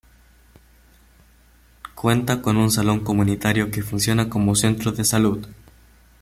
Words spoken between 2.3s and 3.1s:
con un salón